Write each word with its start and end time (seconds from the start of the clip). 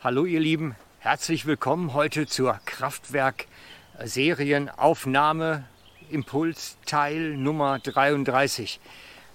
Hallo 0.00 0.26
ihr 0.26 0.38
Lieben, 0.38 0.76
herzlich 1.00 1.44
willkommen 1.44 1.92
heute 1.92 2.28
zur 2.28 2.60
Kraftwerk-Serienaufnahme 2.66 5.64
Impuls 6.08 6.78
Teil 6.86 7.36
Nummer 7.36 7.80
33. 7.80 8.78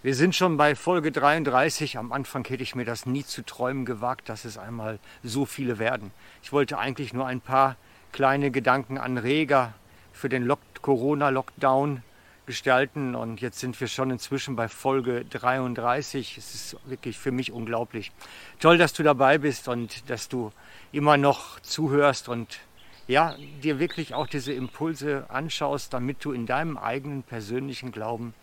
Wir 0.04 0.16
sind 0.16 0.36
schon 0.36 0.56
bei 0.56 0.76
Folge 0.76 1.12
33. 1.12 1.98
Am 1.98 2.14
Anfang 2.14 2.46
hätte 2.46 2.64
ich 2.64 2.76
mir 2.76 2.86
das 2.86 3.06
nie 3.06 3.26
zu 3.26 3.44
träumen 3.44 3.84
gewagt, 3.84 4.30
dass 4.30 4.46
es 4.46 4.58
einmal 4.58 5.00
so 5.22 5.46
viele 5.46 5.80
werden. 5.80 6.12
Ich 6.42 6.54
wollte 6.54 6.78
eigentlich 6.78 7.12
nur 7.12 7.26
ein 7.26 7.42
paar 7.42 7.76
kleine 8.14 8.50
Gedankenanreger 8.50 9.74
für 10.14 10.30
den 10.30 10.50
Corona-Lockdown 10.82 12.04
gestalten 12.46 13.16
und 13.16 13.42
jetzt 13.42 13.60
sind 13.60 13.80
wir 13.80 13.88
schon 13.88 14.12
inzwischen 14.12 14.56
bei 14.56 14.68
Folge 14.68 15.26
33. 15.26 16.38
Es 16.38 16.54
ist 16.54 16.78
wirklich 16.86 17.18
für 17.18 17.32
mich 17.32 17.52
unglaublich. 17.52 18.12
Toll, 18.60 18.78
dass 18.78 18.94
du 18.94 19.04
dabei 19.04 19.38
bist 19.38 19.68
und 19.68 20.10
dass 20.10 20.30
du 20.30 20.52
immer 20.92 21.18
noch 21.18 21.60
zuhörst 21.62 22.30
und 22.30 22.60
ja, 23.08 23.36
dir 23.62 23.80
wirklich 23.80 24.14
auch 24.14 24.28
diese 24.28 24.54
Impulse 24.54 25.26
anschaust, 25.30 25.94
damit 25.94 26.24
du 26.24 26.32
in 26.32 26.46
deinem 26.46 26.78
eigenen 26.78 27.24
persönlichen 27.24 27.92
Glauben 27.92 28.34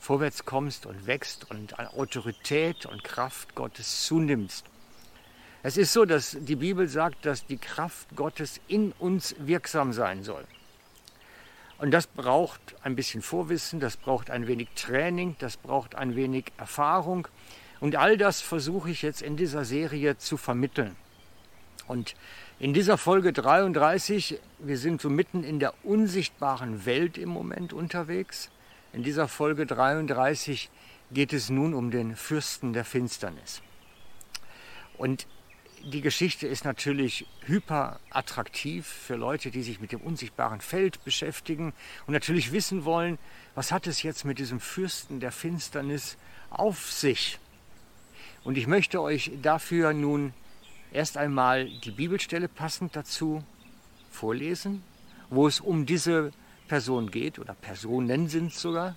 vorwärts 0.00 0.44
kommst 0.44 0.86
und 0.86 1.06
wächst 1.06 1.50
und 1.50 1.78
an 1.78 1.86
Autorität 1.88 2.86
und 2.86 3.04
Kraft 3.04 3.54
Gottes 3.54 4.06
zunimmst. 4.06 4.66
Es 5.62 5.76
ist 5.76 5.92
so, 5.92 6.04
dass 6.04 6.36
die 6.40 6.56
Bibel 6.56 6.88
sagt, 6.88 7.26
dass 7.26 7.46
die 7.46 7.58
Kraft 7.58 8.14
Gottes 8.14 8.60
in 8.68 8.92
uns 8.92 9.34
wirksam 9.38 9.92
sein 9.92 10.22
soll. 10.22 10.44
Und 11.78 11.92
das 11.92 12.08
braucht 12.08 12.60
ein 12.82 12.96
bisschen 12.96 13.22
Vorwissen, 13.22 13.78
das 13.78 13.96
braucht 13.96 14.30
ein 14.30 14.48
wenig 14.48 14.68
Training, 14.74 15.36
das 15.38 15.56
braucht 15.56 15.94
ein 15.94 16.16
wenig 16.16 16.46
Erfahrung. 16.58 17.28
Und 17.80 17.94
all 17.94 18.16
das 18.16 18.40
versuche 18.40 18.90
ich 18.90 19.02
jetzt 19.02 19.22
in 19.22 19.36
dieser 19.36 19.64
Serie 19.64 20.18
zu 20.18 20.36
vermitteln. 20.36 20.96
Und 21.86 22.16
in 22.58 22.74
dieser 22.74 22.98
Folge 22.98 23.32
33, 23.32 24.40
wir 24.58 24.76
sind 24.76 25.00
so 25.00 25.08
mitten 25.08 25.44
in 25.44 25.60
der 25.60 25.72
unsichtbaren 25.84 26.84
Welt 26.84 27.16
im 27.16 27.28
Moment 27.28 27.72
unterwegs. 27.72 28.50
In 28.92 29.04
dieser 29.04 29.28
Folge 29.28 29.64
33 29.64 30.70
geht 31.12 31.32
es 31.32 31.48
nun 31.48 31.74
um 31.74 31.92
den 31.92 32.16
Fürsten 32.16 32.72
der 32.72 32.84
Finsternis. 32.84 33.62
Und 34.96 35.28
die 35.84 36.00
Geschichte 36.00 36.46
ist 36.46 36.64
natürlich 36.64 37.26
hyper 37.46 38.00
attraktiv 38.10 38.86
für 38.86 39.16
Leute, 39.16 39.50
die 39.50 39.62
sich 39.62 39.80
mit 39.80 39.92
dem 39.92 40.00
unsichtbaren 40.00 40.60
Feld 40.60 41.02
beschäftigen 41.04 41.72
und 42.06 42.12
natürlich 42.12 42.52
wissen 42.52 42.84
wollen, 42.84 43.18
was 43.54 43.72
hat 43.72 43.86
es 43.86 44.02
jetzt 44.02 44.24
mit 44.24 44.38
diesem 44.38 44.60
Fürsten 44.60 45.20
der 45.20 45.32
Finsternis 45.32 46.16
auf 46.50 46.90
sich. 46.90 47.38
Und 48.44 48.56
ich 48.56 48.66
möchte 48.66 49.00
euch 49.00 49.30
dafür 49.42 49.92
nun 49.92 50.32
erst 50.92 51.16
einmal 51.16 51.68
die 51.84 51.90
Bibelstelle 51.90 52.48
passend 52.48 52.96
dazu 52.96 53.44
vorlesen, 54.10 54.82
wo 55.30 55.46
es 55.46 55.60
um 55.60 55.86
diese 55.86 56.32
Person 56.66 57.10
geht 57.10 57.38
oder 57.38 57.54
Personen 57.54 58.28
sind 58.28 58.54
sogar 58.54 58.96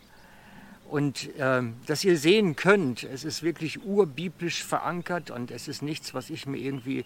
und 0.91 1.29
ähm, 1.39 1.75
dass 1.85 2.03
ihr 2.03 2.17
sehen 2.17 2.57
könnt, 2.57 3.03
es 3.03 3.23
ist 3.23 3.43
wirklich 3.43 3.85
urbiblisch 3.85 4.61
verankert 4.61 5.31
und 5.31 5.49
es 5.49 5.69
ist 5.69 5.81
nichts, 5.81 6.13
was 6.13 6.29
ich 6.29 6.45
mir 6.45 6.57
irgendwie 6.57 7.05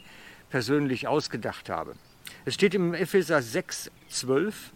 persönlich 0.49 1.07
ausgedacht 1.07 1.69
habe. 1.69 1.93
Es 2.45 2.55
steht 2.55 2.73
im 2.73 2.95
Epheser 2.95 3.43
6, 3.43 3.91
12, 4.09 4.71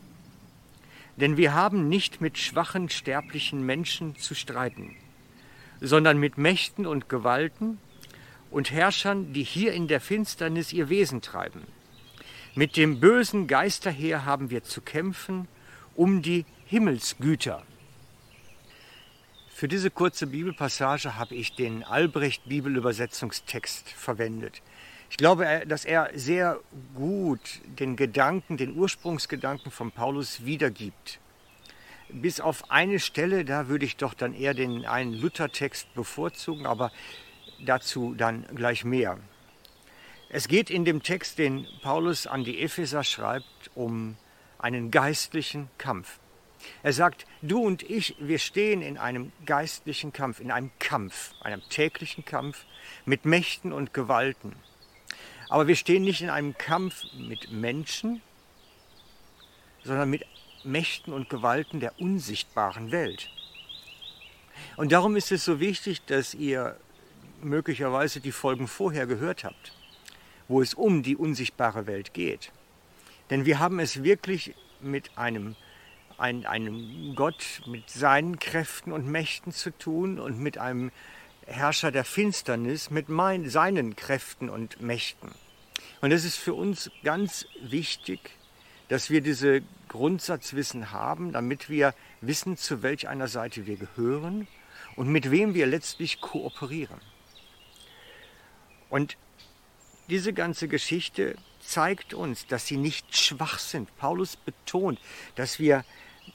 denn 1.18 1.38
wir 1.38 1.56
haben 1.56 1.90
nicht 1.90 2.22
mit 2.22 2.38
schwachen 2.38 2.88
sterblichen 2.90 3.66
Menschen 3.66 4.16
zu 4.16 4.36
streiten, 4.36 4.96
sondern 5.82 6.20
mit 6.20 6.38
Mächten 6.38 6.86
und 6.86 7.10
Gewalten 7.10 7.80
und 8.52 8.70
Herrschern, 8.70 9.34
die 9.34 9.44
hier 9.44 9.74
in 9.74 9.88
der 9.88 10.02
Finsternis 10.02 10.72
ihr 10.72 10.90
Wesen 10.90 11.22
treiben. 11.22 11.64
Mit 12.54 12.78
dem 12.78 13.00
bösen 13.00 13.48
Geisterheer 13.48 14.24
haben 14.24 14.52
wir 14.52 14.64
zu 14.64 14.82
kämpfen 14.82 15.48
um 15.96 16.22
die 16.22 16.46
Himmelsgüter. 16.68 17.64
Für 19.60 19.68
diese 19.68 19.92
kurze 19.92 20.26
Bibelpassage 20.26 21.18
habe 21.18 21.36
ich 21.36 21.54
den 21.54 21.84
Albrecht 21.84 22.48
Bibelübersetzungstext 22.48 23.90
verwendet. 23.90 24.62
Ich 25.10 25.18
glaube, 25.18 25.64
dass 25.68 25.84
er 25.84 26.12
sehr 26.14 26.62
gut 26.96 27.60
den 27.66 27.98
Gedanken, 27.98 28.56
den 28.56 28.78
Ursprungsgedanken 28.78 29.70
von 29.70 29.92
Paulus 29.92 30.46
wiedergibt. 30.46 31.20
Bis 32.08 32.40
auf 32.40 32.72
eine 32.72 33.00
Stelle, 33.00 33.44
da 33.44 33.68
würde 33.68 33.84
ich 33.84 33.98
doch 33.98 34.14
dann 34.14 34.34
eher 34.34 34.54
den 34.54 34.86
einen 34.86 35.12
Luthertext 35.12 35.94
bevorzugen, 35.94 36.66
aber 36.66 36.90
dazu 37.60 38.16
dann 38.18 38.46
gleich 38.56 38.86
mehr. 38.86 39.18
Es 40.30 40.48
geht 40.48 40.70
in 40.70 40.86
dem 40.86 41.04
Text, 41.04 41.38
den 41.38 41.68
Paulus 41.82 42.28
an 42.28 42.46
die 42.46 42.62
Epheser 42.62 43.04
schreibt, 43.04 43.72
um 43.76 44.16
einen 44.58 44.90
geistlichen 44.90 45.70
Kampf. 45.78 46.18
Er 46.84 46.94
sagt, 46.94 47.26
du 47.42 47.60
und 47.60 47.84
ich, 47.84 48.16
wir 48.20 48.40
stehen 48.40 48.82
in 48.82 48.98
einem 48.98 49.32
geistlichen 49.46 50.14
Kampf, 50.14 50.40
in 50.40 50.52
einem 50.52 50.72
Kampf, 50.80 51.34
einem 51.42 51.62
täglichen 51.70 52.26
Kampf 52.26 52.66
mit 53.06 53.26
Mächten 53.26 53.72
und 53.72 53.94
Gewalten. 53.94 54.56
Aber 55.50 55.68
wir 55.68 55.76
stehen 55.76 56.04
nicht 56.04 56.22
in 56.22 56.30
einem 56.30 56.58
Kampf 56.58 57.06
mit 57.18 57.52
Menschen, 57.52 58.22
sondern 59.84 60.10
mit 60.10 60.26
Mächten 60.64 61.14
und 61.14 61.30
Gewalten 61.30 61.80
der 61.80 62.00
unsichtbaren 62.00 62.92
Welt. 62.92 63.30
Und 64.78 64.92
darum 64.92 65.16
ist 65.16 65.32
es 65.32 65.46
so 65.46 65.60
wichtig, 65.60 66.06
dass 66.06 66.34
ihr 66.34 66.78
möglicherweise 67.42 68.20
die 68.20 68.32
Folgen 68.32 68.68
vorher 68.68 69.08
gehört 69.08 69.44
habt, 69.44 69.74
wo 70.48 70.62
es 70.62 70.74
um 70.74 71.04
die 71.04 71.16
unsichtbare 71.16 71.88
Welt 71.88 72.14
geht. 72.14 72.52
Denn 73.30 73.46
wir 73.46 73.60
haben 73.60 73.80
es 73.80 74.04
wirklich 74.04 74.54
mit 74.82 75.18
einem 75.18 75.56
ein, 76.20 76.46
einem 76.46 77.16
Gott 77.16 77.62
mit 77.66 77.90
seinen 77.90 78.40
Kräften 78.40 78.92
und 78.92 79.08
Mächten 79.08 79.52
zu 79.52 79.72
tun 79.78 80.20
und 80.20 80.40
mit 80.40 80.58
einem 80.58 80.92
Herrscher 81.46 81.92
der 81.92 82.06
Finsternis 82.06 82.92
mit 82.92 83.10
mein, 83.10 83.50
seinen 83.50 83.96
Kräften 83.96 84.50
und 84.50 84.82
Mächten. 84.82 85.32
Und 86.02 86.12
es 86.12 86.24
ist 86.24 86.38
für 86.38 86.54
uns 86.54 86.92
ganz 87.04 87.46
wichtig, 87.62 88.20
dass 88.88 89.10
wir 89.10 89.22
diese 89.22 89.62
Grundsatzwissen 89.88 90.92
haben, 90.92 91.32
damit 91.32 91.70
wir 91.70 91.94
wissen, 92.22 92.58
zu 92.58 92.84
welch 92.84 93.08
einer 93.08 93.28
Seite 93.28 93.66
wir 93.66 93.78
gehören 93.78 94.48
und 94.96 95.10
mit 95.10 95.32
wem 95.32 95.54
wir 95.54 95.68
letztlich 95.68 96.22
kooperieren. 96.22 97.00
Und 98.90 99.18
diese 100.10 100.34
ganze 100.34 100.68
Geschichte 100.68 101.36
zeigt 101.60 102.14
uns, 102.14 102.48
dass 102.48 102.66
sie 102.66 102.78
nicht 102.78 103.16
schwach 103.16 103.60
sind. 103.60 103.96
Paulus 103.98 104.36
betont, 104.36 105.00
dass 105.36 105.60
wir 105.60 105.84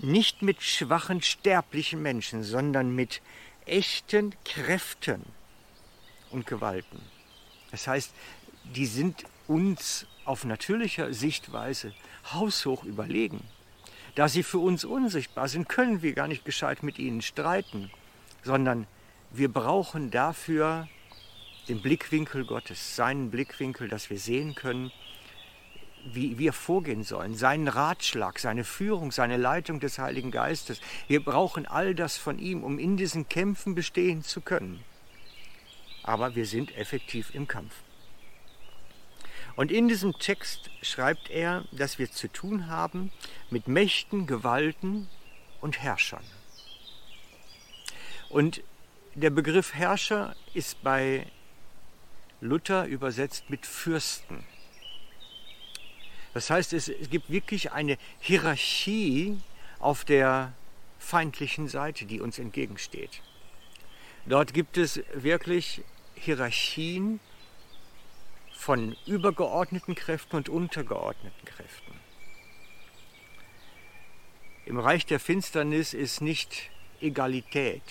nicht 0.00 0.42
mit 0.42 0.62
schwachen, 0.62 1.22
sterblichen 1.22 2.02
Menschen, 2.02 2.42
sondern 2.42 2.94
mit 2.94 3.20
echten 3.66 4.34
Kräften 4.44 5.22
und 6.30 6.46
Gewalten. 6.46 7.00
Das 7.70 7.86
heißt, 7.86 8.12
die 8.74 8.86
sind 8.86 9.24
uns 9.46 10.06
auf 10.24 10.44
natürlicher 10.44 11.12
Sichtweise 11.12 11.92
haushoch 12.32 12.84
überlegen. 12.84 13.40
Da 14.14 14.28
sie 14.28 14.42
für 14.42 14.58
uns 14.58 14.84
unsichtbar 14.84 15.48
sind, 15.48 15.68
können 15.68 16.02
wir 16.02 16.12
gar 16.12 16.28
nicht 16.28 16.44
gescheit 16.44 16.82
mit 16.82 16.98
ihnen 16.98 17.20
streiten, 17.20 17.90
sondern 18.42 18.86
wir 19.30 19.52
brauchen 19.52 20.10
dafür 20.10 20.88
den 21.68 21.82
Blickwinkel 21.82 22.44
Gottes, 22.44 22.94
seinen 22.94 23.30
Blickwinkel, 23.30 23.88
dass 23.88 24.10
wir 24.10 24.18
sehen 24.18 24.54
können, 24.54 24.92
wie 26.12 26.38
wir 26.38 26.52
vorgehen 26.52 27.02
sollen, 27.02 27.34
seinen 27.34 27.68
Ratschlag, 27.68 28.38
seine 28.38 28.64
Führung, 28.64 29.12
seine 29.12 29.36
Leitung 29.36 29.80
des 29.80 29.98
Heiligen 29.98 30.30
Geistes. 30.30 30.80
Wir 31.08 31.24
brauchen 31.24 31.66
all 31.66 31.94
das 31.94 32.16
von 32.16 32.38
ihm, 32.38 32.62
um 32.62 32.78
in 32.78 32.96
diesen 32.96 33.28
Kämpfen 33.28 33.74
bestehen 33.74 34.22
zu 34.22 34.40
können. 34.40 34.84
Aber 36.02 36.34
wir 36.34 36.46
sind 36.46 36.76
effektiv 36.76 37.34
im 37.34 37.48
Kampf. 37.48 37.74
Und 39.56 39.70
in 39.70 39.88
diesem 39.88 40.12
Text 40.18 40.70
schreibt 40.82 41.30
er, 41.30 41.64
dass 41.72 41.98
wir 41.98 42.10
zu 42.10 42.28
tun 42.28 42.68
haben 42.68 43.12
mit 43.50 43.68
Mächten, 43.68 44.26
Gewalten 44.26 45.08
und 45.60 45.80
Herrschern. 45.80 46.24
Und 48.28 48.62
der 49.14 49.30
Begriff 49.30 49.74
Herrscher 49.74 50.34
ist 50.54 50.82
bei 50.82 51.26
Luther 52.40 52.86
übersetzt 52.86 53.48
mit 53.48 53.64
Fürsten. 53.64 54.44
Das 56.34 56.50
heißt, 56.50 56.72
es, 56.72 56.90
gibt 57.10 57.30
wirklich 57.30 57.72
eine 57.72 57.96
Hierarchie 58.18 59.38
auf 59.78 60.04
der 60.04 60.52
feindlichen 60.98 61.68
Seite, 61.68 62.06
die 62.06 62.20
uns 62.20 62.38
entgegensteht. 62.40 63.22
Dort 64.26 64.52
gibt 64.52 64.76
es 64.76 65.00
wirklich 65.14 65.82
Hierarchien 66.16 67.20
von 68.52 68.96
übergeordneten 69.06 69.94
Kräften 69.94 70.36
und 70.36 70.48
untergeordneten 70.48 71.44
Kräften. 71.44 71.92
Im 74.64 74.78
Reich 74.78 75.06
der 75.06 75.20
Finsternis 75.20 75.94
ist 75.94 76.20
nicht 76.20 76.70
Egalität, 77.00 77.82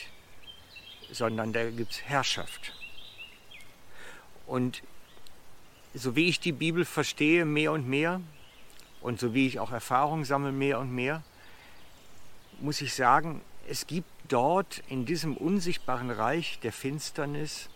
sondern 1.12 1.54
da 1.54 1.70
gibt 1.70 1.92
es 1.92 2.02
Herrschaft. 2.02 2.74
Und 4.48 4.82
so 5.94 6.16
wie 6.16 6.28
ich 6.28 6.40
die 6.40 6.52
Bibel 6.52 6.86
verstehe, 6.86 7.46
mehr 7.46 7.72
und 7.72 7.88
mehr 7.88 8.22
und 9.02 9.20
so 9.20 9.34
wie 9.34 9.48
ich 9.48 9.60
auch 9.60 9.72
Erfahrung 9.72 10.26
sammle, 10.26 10.52
mehr 10.52 10.80
und 10.80 10.94
mehr, 10.94 11.24
muss 12.60 12.82
ich 12.82 12.94
sagen, 12.94 13.42
es 13.68 13.88
gibt 13.88 14.10
dort 14.28 14.84
in 14.88 15.06
diesem 15.06 15.38
unsichtbaren 15.38 16.10
Reich 16.10 16.60
der 16.64 16.72
Finsternis, 16.72 17.70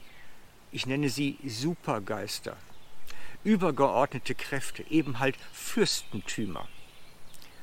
ich 0.71 0.85
nenne 0.85 1.09
sie 1.09 1.37
Supergeister, 1.45 2.57
übergeordnete 3.43 4.35
Kräfte, 4.35 4.83
eben 4.89 5.19
halt 5.19 5.37
Fürstentümer, 5.53 6.67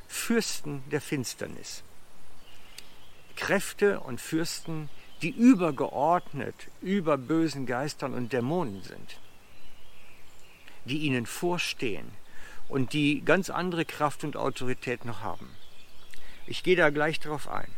Fürsten 0.08 0.82
der 0.90 1.00
Finsternis. 1.00 1.82
Kräfte 3.36 4.00
und 4.00 4.20
Fürsten, 4.20 4.88
die 5.22 5.30
übergeordnet 5.30 6.54
über 6.80 7.18
bösen 7.18 7.66
Geistern 7.66 8.14
und 8.14 8.32
Dämonen 8.32 8.82
sind, 8.82 9.18
die 10.84 10.98
ihnen 10.98 11.26
vorstehen 11.26 12.10
und 12.68 12.92
die 12.92 13.22
ganz 13.24 13.50
andere 13.50 13.84
Kraft 13.84 14.24
und 14.24 14.36
Autorität 14.36 15.04
noch 15.04 15.20
haben. 15.20 15.48
Ich 16.46 16.62
gehe 16.62 16.76
da 16.76 16.90
gleich 16.90 17.20
drauf 17.20 17.48
ein. 17.48 17.70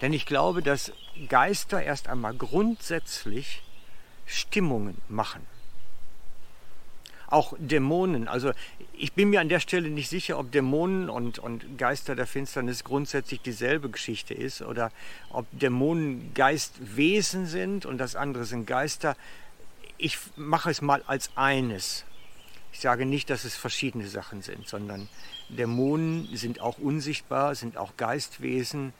Denn 0.00 0.12
ich 0.12 0.26
glaube, 0.26 0.62
dass 0.62 0.92
Geister 1.28 1.82
erst 1.82 2.08
einmal 2.08 2.34
grundsätzlich 2.34 3.62
Stimmungen 4.26 4.96
machen 5.08 5.46
auch 7.32 7.54
Dämonen. 7.58 8.28
Also 8.28 8.52
ich 8.92 9.14
bin 9.14 9.30
mir 9.30 9.40
an 9.40 9.48
der 9.48 9.60
Stelle 9.60 9.88
nicht 9.88 10.10
sicher, 10.10 10.38
ob 10.38 10.52
Dämonen 10.52 11.08
und, 11.08 11.38
und 11.38 11.78
Geister 11.78 12.14
der 12.14 12.26
Finsternis 12.26 12.84
grundsätzlich 12.84 13.40
dieselbe 13.40 13.88
Geschichte 13.88 14.34
ist 14.34 14.62
oder 14.62 14.92
ob 15.30 15.46
Dämonen 15.50 16.32
Geistwesen 16.34 17.46
sind 17.46 17.86
und 17.86 17.98
das 17.98 18.16
andere 18.16 18.44
sind 18.44 18.66
Geister. 18.66 19.16
Ich 20.04 20.18
mache 20.34 20.68
es 20.68 20.82
mal 20.82 21.00
als 21.06 21.30
eines. 21.36 22.04
Ich 22.72 22.80
sage 22.80 23.06
nicht, 23.06 23.30
dass 23.30 23.44
es 23.44 23.54
verschiedene 23.54 24.08
Sachen 24.08 24.42
sind, 24.42 24.66
sondern 24.66 25.08
Dämonen 25.48 26.26
sind 26.36 26.60
auch 26.60 26.78
unsichtbar, 26.78 27.54
sind 27.54 27.76
auch 27.76 27.96
Geistwesen. 27.96 28.94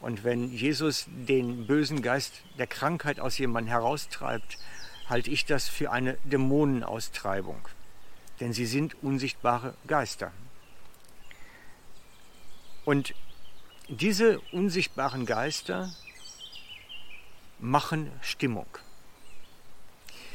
Und 0.00 0.24
wenn 0.24 0.52
Jesus 0.52 1.06
den 1.06 1.68
bösen 1.68 2.02
Geist 2.02 2.42
der 2.58 2.66
Krankheit 2.66 3.20
aus 3.20 3.38
jemandem 3.38 3.70
heraustreibt, 3.70 4.58
halte 5.08 5.30
ich 5.30 5.44
das 5.46 5.68
für 5.68 5.92
eine 5.92 6.18
Dämonenaustreibung, 6.24 7.68
denn 8.40 8.52
sie 8.52 8.66
sind 8.66 9.00
unsichtbare 9.04 9.74
Geister. 9.86 10.32
Und 12.84 13.14
diese 13.88 14.40
unsichtbaren 14.50 15.26
Geister 15.26 15.94
machen 17.60 18.10
Stimmung. 18.20 18.66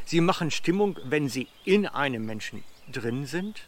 Sie 0.06 0.22
machen 0.22 0.52
Stimmung, 0.52 0.98
wenn 1.04 1.30
sie 1.30 1.48
in 1.66 1.88
einem 1.88 2.25
Menschen 2.25 2.63
drin 2.92 3.25
sind 3.25 3.68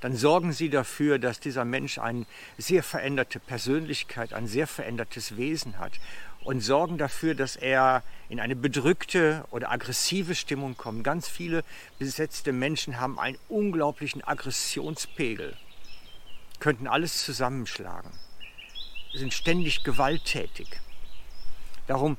dann 0.00 0.16
sorgen 0.16 0.52
sie 0.52 0.70
dafür, 0.70 1.18
dass 1.18 1.40
dieser 1.40 1.64
Mensch 1.64 1.98
eine 1.98 2.26
sehr 2.58 2.82
veränderte 2.82 3.38
Persönlichkeit, 3.38 4.32
ein 4.32 4.46
sehr 4.46 4.66
verändertes 4.66 5.36
Wesen 5.36 5.78
hat 5.78 5.92
und 6.42 6.60
sorgen 6.60 6.96
dafür, 6.96 7.34
dass 7.34 7.56
er 7.56 8.02
in 8.30 8.40
eine 8.40 8.56
bedrückte 8.56 9.44
oder 9.50 9.70
aggressive 9.70 10.34
Stimmung 10.34 10.76
kommt. 10.76 11.04
Ganz 11.04 11.28
viele 11.28 11.64
besetzte 11.98 12.52
Menschen 12.52 12.98
haben 12.98 13.18
einen 13.18 13.38
unglaublichen 13.48 14.24
Aggressionspegel, 14.24 15.54
könnten 16.60 16.86
alles 16.86 17.22
zusammenschlagen, 17.24 18.10
sind 19.12 19.34
ständig 19.34 19.84
gewalttätig. 19.84 20.80
Darum 21.86 22.16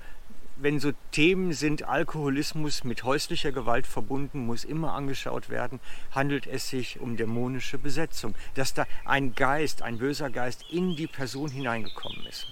wenn 0.55 0.79
so 0.79 0.91
Themen 1.11 1.53
sind, 1.53 1.83
Alkoholismus 1.83 2.83
mit 2.83 3.03
häuslicher 3.03 3.51
Gewalt 3.51 3.87
verbunden, 3.87 4.45
muss 4.45 4.63
immer 4.63 4.93
angeschaut 4.93 5.49
werden, 5.49 5.79
handelt 6.11 6.47
es 6.47 6.69
sich 6.69 6.99
um 6.99 7.17
dämonische 7.17 7.77
Besetzung, 7.77 8.35
dass 8.55 8.73
da 8.73 8.85
ein 9.05 9.33
Geist, 9.33 9.81
ein 9.81 9.97
böser 9.97 10.29
Geist 10.29 10.65
in 10.69 10.95
die 10.95 11.07
Person 11.07 11.49
hineingekommen 11.49 12.25
ist. 12.25 12.47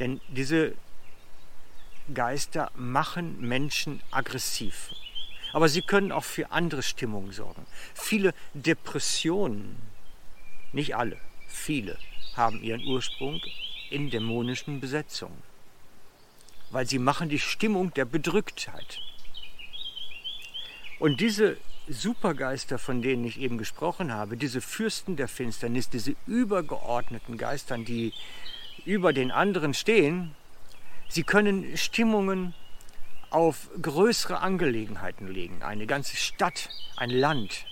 Denn 0.00 0.20
diese 0.28 0.74
Geister 2.12 2.70
machen 2.74 3.40
Menschen 3.40 4.02
aggressiv. 4.10 4.92
Aber 5.52 5.68
sie 5.68 5.82
können 5.82 6.12
auch 6.12 6.24
für 6.24 6.50
andere 6.50 6.82
Stimmungen 6.82 7.32
sorgen. 7.32 7.66
Viele 7.94 8.34
Depressionen, 8.54 9.76
nicht 10.72 10.96
alle, 10.96 11.16
viele, 11.48 11.96
haben 12.34 12.62
ihren 12.62 12.84
Ursprung 12.84 13.40
in 13.90 14.10
dämonischen 14.10 14.80
Besetzungen 14.80 15.42
weil 16.76 16.86
sie 16.86 16.98
machen 16.98 17.30
die 17.30 17.38
Stimmung 17.38 17.94
der 17.94 18.04
Bedrücktheit. 18.04 19.00
Und 20.98 21.22
diese 21.22 21.56
Supergeister, 21.88 22.78
von 22.78 23.00
denen 23.00 23.24
ich 23.24 23.40
eben 23.40 23.56
gesprochen 23.56 24.12
habe, 24.12 24.36
diese 24.36 24.60
Fürsten 24.60 25.16
der 25.16 25.26
Finsternis, 25.26 25.88
diese 25.88 26.14
übergeordneten 26.26 27.38
Geistern, 27.38 27.86
die 27.86 28.12
über 28.84 29.14
den 29.14 29.30
anderen 29.30 29.72
stehen, 29.72 30.34
sie 31.08 31.22
können 31.22 31.78
Stimmungen 31.78 32.52
auf 33.30 33.70
größere 33.80 34.40
Angelegenheiten 34.40 35.28
legen, 35.28 35.62
eine 35.62 35.86
ganze 35.86 36.16
Stadt, 36.16 36.68
ein 36.98 37.08
Land. 37.08 37.64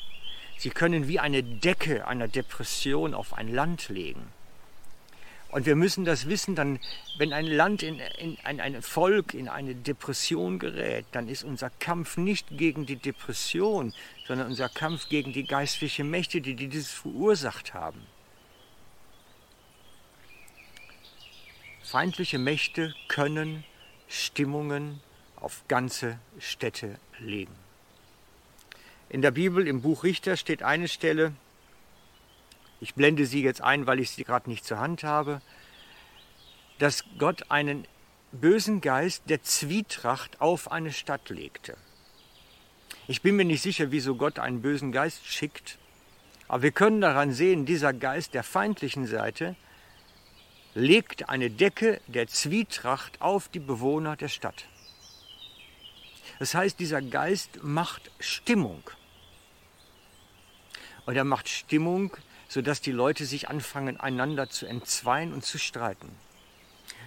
Sie 0.56 0.70
können 0.70 1.08
wie 1.08 1.20
eine 1.20 1.42
Decke 1.42 2.08
einer 2.08 2.26
Depression 2.26 3.12
auf 3.12 3.34
ein 3.34 3.52
Land 3.52 3.90
legen. 3.90 4.32
Und 5.54 5.66
wir 5.66 5.76
müssen 5.76 6.04
das 6.04 6.28
wissen, 6.28 6.56
dann, 6.56 6.80
wenn 7.16 7.32
ein 7.32 7.46
Land, 7.46 7.84
in, 7.84 8.00
in, 8.18 8.36
ein, 8.42 8.58
ein 8.58 8.82
Volk 8.82 9.34
in 9.34 9.48
eine 9.48 9.76
Depression 9.76 10.58
gerät, 10.58 11.06
dann 11.12 11.28
ist 11.28 11.44
unser 11.44 11.70
Kampf 11.70 12.16
nicht 12.16 12.58
gegen 12.58 12.86
die 12.86 12.96
Depression, 12.96 13.94
sondern 14.26 14.48
unser 14.48 14.68
Kampf 14.68 15.08
gegen 15.08 15.32
die 15.32 15.44
geistlichen 15.44 16.10
Mächte, 16.10 16.40
die, 16.40 16.56
die 16.56 16.66
dieses 16.66 16.90
verursacht 16.90 17.72
haben. 17.72 18.00
Feindliche 21.84 22.38
Mächte 22.40 22.92
können 23.06 23.62
Stimmungen 24.08 24.98
auf 25.36 25.62
ganze 25.68 26.18
Städte 26.40 26.98
legen. 27.20 27.54
In 29.08 29.22
der 29.22 29.30
Bibel 29.30 29.68
im 29.68 29.82
Buch 29.82 30.02
Richter 30.02 30.36
steht 30.36 30.64
eine 30.64 30.88
Stelle, 30.88 31.32
ich 32.80 32.94
blende 32.94 33.26
sie 33.26 33.42
jetzt 33.42 33.60
ein, 33.60 33.86
weil 33.86 34.00
ich 34.00 34.10
sie 34.10 34.24
gerade 34.24 34.50
nicht 34.50 34.64
zur 34.64 34.78
Hand 34.78 35.04
habe, 35.04 35.40
dass 36.78 37.04
Gott 37.18 37.50
einen 37.50 37.86
bösen 38.32 38.80
Geist 38.80 39.24
der 39.28 39.42
Zwietracht 39.42 40.40
auf 40.40 40.70
eine 40.70 40.92
Stadt 40.92 41.28
legte. 41.30 41.76
Ich 43.06 43.22
bin 43.22 43.36
mir 43.36 43.44
nicht 43.44 43.62
sicher, 43.62 43.90
wieso 43.90 44.16
Gott 44.16 44.38
einen 44.38 44.62
bösen 44.62 44.90
Geist 44.90 45.26
schickt, 45.26 45.78
aber 46.48 46.62
wir 46.62 46.72
können 46.72 47.00
daran 47.00 47.32
sehen, 47.32 47.66
dieser 47.66 47.92
Geist 47.92 48.34
der 48.34 48.42
feindlichen 48.42 49.06
Seite 49.06 49.56
legt 50.74 51.28
eine 51.28 51.50
Decke 51.50 52.00
der 52.06 52.26
Zwietracht 52.26 53.20
auf 53.20 53.48
die 53.48 53.60
Bewohner 53.60 54.16
der 54.16 54.28
Stadt. 54.28 54.66
Das 56.38 56.54
heißt, 56.54 56.78
dieser 56.80 57.00
Geist 57.00 57.62
macht 57.62 58.10
Stimmung. 58.18 58.82
Und 61.06 61.16
er 61.16 61.24
macht 61.24 61.48
Stimmung 61.48 62.16
sodass 62.48 62.80
die 62.80 62.92
Leute 62.92 63.26
sich 63.26 63.48
anfangen, 63.48 63.98
einander 63.98 64.48
zu 64.48 64.66
entzweien 64.66 65.32
und 65.32 65.44
zu 65.44 65.58
streiten. 65.58 66.08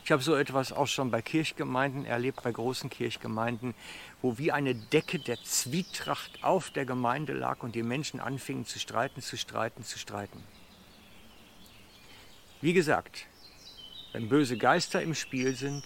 Ich 0.03 0.11
habe 0.11 0.23
so 0.23 0.35
etwas 0.35 0.71
auch 0.71 0.87
schon 0.87 1.11
bei 1.11 1.21
Kirchgemeinden 1.21 2.05
erlebt, 2.05 2.41
bei 2.41 2.51
großen 2.51 2.89
Kirchgemeinden, 2.89 3.75
wo 4.21 4.37
wie 4.37 4.53
eine 4.53 4.73
Decke 4.73 5.19
der 5.19 5.37
Zwietracht 5.43 6.43
auf 6.43 6.69
der 6.69 6.85
Gemeinde 6.85 7.33
lag 7.33 7.61
und 7.61 7.75
die 7.75 7.83
Menschen 7.83 8.21
anfingen 8.21 8.65
zu 8.65 8.79
streiten, 8.79 9.21
zu 9.21 9.37
streiten, 9.37 9.83
zu 9.83 9.99
streiten. 9.99 10.41
Wie 12.61 12.73
gesagt, 12.73 13.25
wenn 14.13 14.29
böse 14.29 14.57
Geister 14.57 15.01
im 15.01 15.13
Spiel 15.13 15.55
sind, 15.55 15.83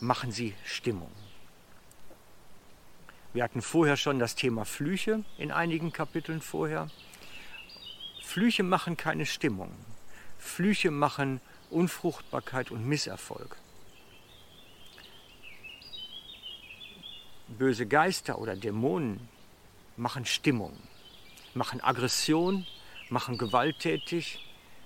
machen 0.00 0.32
sie 0.32 0.54
Stimmung. 0.64 1.12
Wir 3.32 3.44
hatten 3.44 3.62
vorher 3.62 3.96
schon 3.96 4.18
das 4.18 4.34
Thema 4.34 4.64
Flüche 4.64 5.22
in 5.38 5.52
einigen 5.52 5.92
Kapiteln 5.92 6.40
vorher. 6.40 6.88
Flüche 8.30 8.62
machen 8.62 8.96
keine 8.96 9.26
Stimmung. 9.26 9.74
Flüche 10.38 10.92
machen 10.92 11.40
Unfruchtbarkeit 11.68 12.70
und 12.70 12.86
Misserfolg. 12.86 13.56
Böse 17.48 17.86
Geister 17.86 18.38
oder 18.38 18.54
Dämonen 18.54 19.28
machen 19.96 20.26
Stimmung, 20.26 20.76
machen 21.54 21.80
Aggression, 21.80 22.68
machen 23.08 23.36
gewalttätig, 23.36 24.38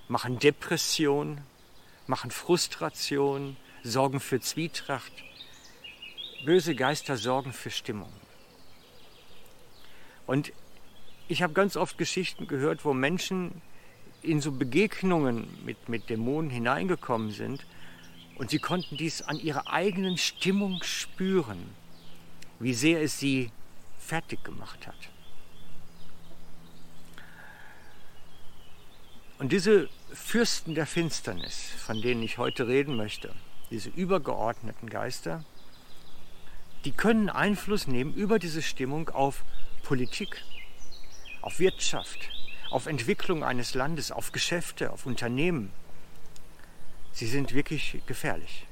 machen 0.08 0.38
Depression, 0.38 1.42
machen 2.06 2.30
Frustration, 2.30 3.58
sorgen 3.82 4.20
für 4.20 4.40
Zwietracht. 4.40 5.12
Böse 6.46 6.74
Geister 6.74 7.18
sorgen 7.18 7.52
für 7.52 7.70
Stimmung. 7.70 8.12
Und 10.26 10.50
ich 11.28 11.42
habe 11.42 11.52
ganz 11.52 11.76
oft 11.76 11.98
Geschichten 11.98 12.46
gehört, 12.46 12.84
wo 12.84 12.92
Menschen 12.92 13.62
in 14.22 14.40
so 14.40 14.52
Begegnungen 14.52 15.46
mit, 15.64 15.88
mit 15.88 16.08
Dämonen 16.10 16.50
hineingekommen 16.50 17.30
sind 17.30 17.64
und 18.36 18.50
sie 18.50 18.58
konnten 18.58 18.96
dies 18.96 19.22
an 19.22 19.38
ihrer 19.38 19.72
eigenen 19.72 20.16
Stimmung 20.16 20.82
spüren, 20.82 21.58
wie 22.58 22.74
sehr 22.74 23.02
es 23.02 23.18
sie 23.18 23.50
fertig 23.98 24.42
gemacht 24.44 24.86
hat. 24.86 24.96
Und 29.38 29.52
diese 29.52 29.88
Fürsten 30.12 30.74
der 30.74 30.86
Finsternis, 30.86 31.70
von 31.78 32.00
denen 32.00 32.22
ich 32.22 32.38
heute 32.38 32.68
reden 32.68 32.96
möchte, 32.96 33.34
diese 33.70 33.90
übergeordneten 33.90 34.88
Geister, 34.88 35.44
die 36.84 36.92
können 36.92 37.28
Einfluss 37.28 37.86
nehmen 37.86 38.14
über 38.14 38.38
diese 38.38 38.62
Stimmung 38.62 39.08
auf 39.08 39.44
Politik, 39.82 40.44
auf 41.44 41.58
Wirtschaft, 41.58 42.30
auf 42.70 42.86
Entwicklung 42.86 43.44
eines 43.44 43.74
Landes, 43.74 44.10
auf 44.10 44.32
Geschäfte, 44.32 44.90
auf 44.90 45.04
Unternehmen. 45.04 45.70
Sie 47.12 47.26
sind 47.26 47.52
wirklich 47.52 48.00
gefährlich. 48.06 48.66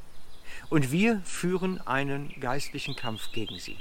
Und 0.71 0.91
wir 0.91 1.21
führen 1.21 1.87
einen 1.87 2.31
geistlichen 2.41 2.97
Kampf 2.97 3.31
gegen 3.33 3.59
sie. 3.59 3.77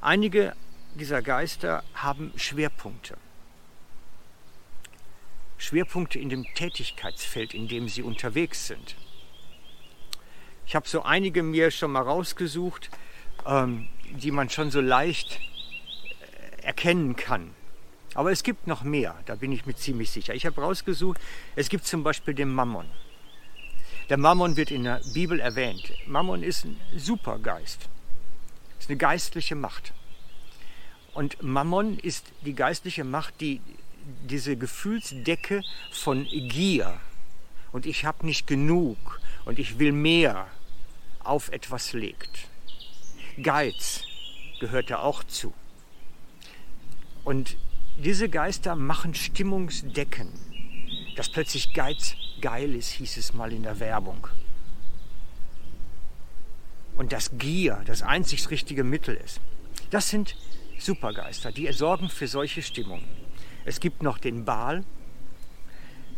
Einige 0.00 0.54
dieser 0.94 1.22
Geister 1.22 1.82
haben 1.94 2.32
Schwerpunkte. 2.36 3.16
Schwerpunkte 5.58 6.20
in 6.20 6.28
dem 6.28 6.44
Tätigkeitsfeld, 6.54 7.52
in 7.52 7.66
dem 7.66 7.88
sie 7.88 8.02
unterwegs 8.02 8.68
sind. 8.68 8.94
Ich 10.66 10.76
habe 10.76 10.88
so 10.88 11.02
einige 11.02 11.42
mir 11.42 11.72
schon 11.72 11.90
mal 11.90 12.02
rausgesucht, 12.02 12.90
ähm, 13.44 13.88
die 14.10 14.30
man 14.30 14.50
schon 14.50 14.70
so 14.70 14.80
leicht 14.80 15.40
erkennen 16.66 17.16
kann. 17.16 17.50
Aber 18.14 18.32
es 18.32 18.42
gibt 18.42 18.66
noch 18.66 18.82
mehr, 18.82 19.14
da 19.26 19.34
bin 19.34 19.52
ich 19.52 19.66
mir 19.66 19.74
ziemlich 19.74 20.10
sicher. 20.10 20.34
Ich 20.34 20.46
habe 20.46 20.60
rausgesucht, 20.60 21.20
es 21.54 21.68
gibt 21.68 21.86
zum 21.86 22.02
Beispiel 22.02 22.34
den 22.34 22.48
Mammon. 22.48 22.86
Der 24.08 24.16
Mammon 24.16 24.56
wird 24.56 24.70
in 24.70 24.84
der 24.84 25.00
Bibel 25.12 25.40
erwähnt. 25.40 25.92
Mammon 26.06 26.42
ist 26.42 26.64
ein 26.64 26.80
Supergeist, 26.96 27.88
ist 28.78 28.88
eine 28.88 28.96
geistliche 28.96 29.54
Macht. 29.54 29.92
Und 31.12 31.42
Mammon 31.42 31.98
ist 31.98 32.26
die 32.42 32.54
geistliche 32.54 33.04
Macht, 33.04 33.40
die 33.40 33.60
diese 34.28 34.56
Gefühlsdecke 34.56 35.62
von 35.90 36.24
Gier 36.24 37.00
und 37.72 37.86
ich 37.86 38.04
habe 38.04 38.24
nicht 38.24 38.46
genug 38.46 39.20
und 39.44 39.58
ich 39.58 39.78
will 39.78 39.92
mehr 39.92 40.46
auf 41.20 41.50
etwas 41.50 41.92
legt. 41.92 42.48
Geiz 43.42 44.02
gehört 44.60 44.90
da 44.90 45.00
auch 45.00 45.24
zu. 45.24 45.52
Und 47.26 47.56
diese 47.98 48.28
Geister 48.28 48.76
machen 48.76 49.12
Stimmungsdecken. 49.12 50.28
Dass 51.16 51.28
plötzlich 51.28 51.74
Geiz 51.74 52.14
geil 52.40 52.72
ist, 52.76 52.90
hieß 52.90 53.16
es 53.16 53.34
mal 53.34 53.52
in 53.52 53.64
der 53.64 53.80
Werbung. 53.80 54.28
Und 56.96 57.12
dass 57.12 57.36
Gier 57.36 57.82
das 57.84 58.02
einzig 58.02 58.48
richtige 58.50 58.84
Mittel 58.84 59.16
ist. 59.16 59.40
Das 59.90 60.08
sind 60.08 60.36
Supergeister, 60.78 61.50
die 61.50 61.70
sorgen 61.72 62.10
für 62.10 62.28
solche 62.28 62.62
Stimmungen. 62.62 63.08
Es 63.64 63.80
gibt 63.80 64.04
noch 64.04 64.18
den 64.18 64.44
Baal. 64.44 64.84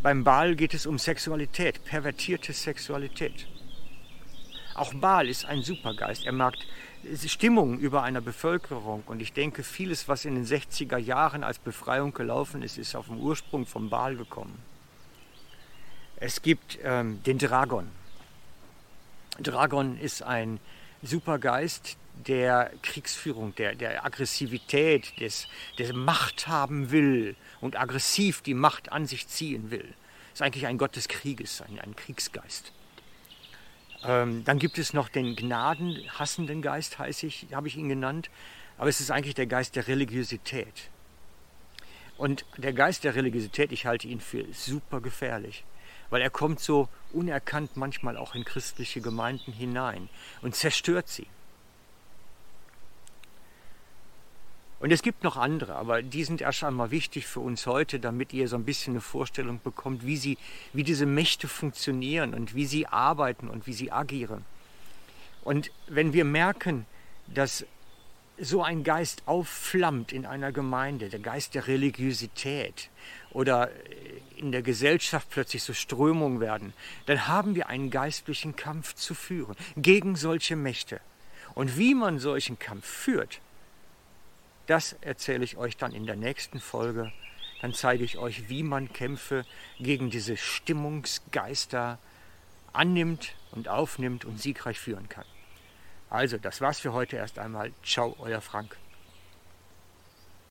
Beim 0.03 0.25
Baal 0.25 0.57
geht 0.57 0.75
es 0.75 0.85
um 0.85 0.99
Sexualität, 0.99 1.83
pervertierte 1.87 2.53
Sexualität. 2.53 3.47
Auch 4.75 4.93
Baal 4.93 5.27
ist 5.31 5.47
ein 5.47 5.63
Supergeist. 5.63 6.27
Er 6.27 6.33
mag 6.33 6.55
Stimmung 7.27 7.79
über 7.79 8.03
einer 8.03 8.21
Bevölkerung. 8.21 9.03
Und 9.07 9.21
ich 9.21 9.33
denke, 9.33 9.63
vieles, 9.63 10.09
was 10.09 10.25
in 10.25 10.35
den 10.35 10.47
60er 10.47 10.99
Jahren 10.99 11.45
als 11.45 11.59
Befreiung 11.59 12.13
gelaufen 12.13 12.63
ist, 12.63 12.79
ist 12.79 12.95
auf 12.95 13.07
dem 13.07 13.19
Ursprung 13.19 13.67
vom 13.67 13.91
Baal 13.91 14.17
gekommen. 14.17 14.59
Es 16.17 16.43
gibt 16.43 16.79
ähm, 16.83 17.23
den 17.23 17.39
Dragon. 17.39 17.89
Dragon 19.41 19.99
ist 19.99 20.23
ein 20.23 20.59
Supergeist, 21.03 21.97
der 22.27 22.73
Kriegsführung, 22.83 23.55
der, 23.55 23.77
der 23.77 24.05
Aggressivität, 24.05 25.21
des, 25.21 25.47
des 25.79 25.93
Macht 25.93 26.49
haben 26.49 26.91
will 26.91 27.37
und 27.61 27.79
aggressiv 27.79 28.43
die 28.43 28.55
Macht 28.55 28.91
an 28.91 29.07
sich 29.07 29.29
ziehen 29.29 29.71
will. 29.71 29.95
Ist 30.33 30.43
eigentlich 30.43 30.67
ein 30.67 30.79
Gott 30.79 30.97
des 30.97 31.07
Krieges, 31.09 31.63
ein, 31.63 31.79
ein 31.79 31.95
Kriegsgeist. 31.95 32.73
Ähm, 34.05 34.45
dann 34.45 34.59
gibt 34.59 34.79
es 34.79 34.93
noch 34.93 35.09
den 35.09 35.35
gnadenhassenden 35.35 36.63
Geist, 36.63 36.99
heiße 36.99 37.27
ich, 37.27 37.49
habe 37.53 37.69
ich 37.69 37.77
ihn 37.77 37.89
genannt. 37.89 38.31
Aber 38.77 38.89
es 38.89 39.01
ist 39.01 39.11
eigentlich 39.11 39.35
der 39.35 39.47
Geist 39.47 39.77
der 39.77 39.89
Religiosität. 39.89 40.91
Und 42.17 42.45
der 42.57 42.73
Geist 42.73 43.05
der 43.05 43.15
Religiosität, 43.15 43.73
ich 43.73 43.87
halte 43.87 44.09
ihn 44.09 44.21
für 44.21 44.45
super 44.53 45.01
gefährlich, 45.01 45.65
weil 46.11 46.21
er 46.21 46.31
kommt 46.31 46.61
so 46.61 46.89
unerkannt 47.13 47.77
manchmal 47.77 48.17
auch 48.17 48.35
in 48.35 48.45
christliche 48.45 49.01
Gemeinden 49.01 49.53
hinein 49.53 50.09
und 50.43 50.55
zerstört 50.55 51.09
sie. 51.09 51.27
Und 54.81 54.93
es 54.93 55.03
gibt 55.03 55.25
noch 55.25 55.37
andere, 55.37 55.75
aber 55.75 56.03
die 56.03 56.23
sind 56.23 56.41
erst 56.41 56.63
einmal 56.63 56.93
wichtig 56.93 57.27
für 57.27 57.41
uns 57.41 57.67
heute, 57.67 57.99
damit 57.99 58.33
ihr 58.33 58.47
so 58.47 58.57
ein 58.57 58.65
bisschen 58.65 58.93
eine 58.93 59.01
Vorstellung 59.01 59.61
bekommt, 59.63 60.07
wie, 60.07 60.17
sie, 60.17 60.39
wie 60.73 60.85
diese 60.85 61.07
Mächte 61.07 61.49
funktionieren 61.49 62.33
und 62.33 62.55
wie 62.55 62.67
sie 62.67 62.87
arbeiten 62.87 63.49
und 63.49 63.67
wie 63.67 63.73
sie 63.73 63.91
agieren. 63.91 64.45
Und 65.43 65.71
wenn 65.89 66.13
wir 66.13 66.25
merken, 66.25 66.87
dass 67.27 67.67
so 68.41 68.63
ein 68.63 68.85
Geist 68.85 69.23
aufflammt 69.27 70.13
in 70.13 70.25
einer 70.25 70.53
Gemeinde, 70.53 71.09
der 71.09 71.19
Geist 71.19 71.57
der 71.57 71.67
Religiosität 71.67 72.89
oder 73.33 73.71
in 74.37 74.53
der 74.53 74.63
Gesellschaft 74.63 75.29
plötzlich 75.31 75.65
so 75.65 75.73
Strömungen 75.73 76.39
werden, 76.39 76.73
dann 77.07 77.27
haben 77.27 77.57
wir 77.57 77.69
einen 77.69 77.91
geistlichen 77.91 78.55
Kampf 78.55 78.95
zu 78.95 79.15
führen 79.15 79.57
gegen 79.77 80.15
solche 80.15 80.55
Mächte. 80.55 81.01
Und 81.55 81.77
wie 81.77 81.95
man 81.95 82.21
solchen 82.21 82.61
Kampf 82.61 82.87
führt, 82.87 83.41
das 84.69 84.93
erzähle 85.01 85.45
ich 85.45 85.57
euch 85.57 85.77
dann 85.77 85.93
in 85.93 86.07
der 86.07 86.17
nächsten 86.17 86.61
Folge. 86.61 87.13
Dann 87.61 87.75
zeige 87.75 88.05
ich 88.05 88.19
euch, 88.19 88.49
wie 88.49 88.63
man 88.63 88.93
Kämpfe 88.93 89.45
gegen 89.81 90.11
diese 90.11 90.37
Stimmungsgeister 90.37 91.99
annimmt 92.73 93.35
und 93.51 93.69
aufnimmt 93.69 94.25
und 94.25 94.41
siegreich 94.41 94.79
führen 94.79 95.09
kann. 95.09 95.25
Also, 96.11 96.39
das 96.39 96.61
war's 96.61 96.79
für 96.79 96.93
heute 96.93 97.17
erst 97.17 97.39
einmal. 97.39 97.73
Ciao, 97.83 98.15
euer 98.21 98.41
Frank. 98.41 98.77